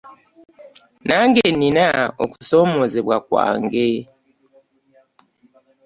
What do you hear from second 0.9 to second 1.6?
Nange